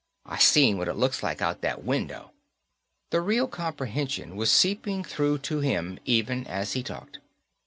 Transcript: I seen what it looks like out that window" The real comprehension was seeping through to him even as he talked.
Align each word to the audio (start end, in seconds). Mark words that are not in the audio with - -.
I 0.25 0.39
seen 0.39 0.79
what 0.79 0.87
it 0.87 0.95
looks 0.95 1.21
like 1.21 1.43
out 1.43 1.61
that 1.61 1.83
window" 1.83 2.31
The 3.11 3.21
real 3.21 3.47
comprehension 3.47 4.35
was 4.35 4.49
seeping 4.51 5.03
through 5.03 5.37
to 5.45 5.59
him 5.59 5.99
even 6.05 6.47
as 6.47 6.73
he 6.73 6.81
talked. 6.81 7.19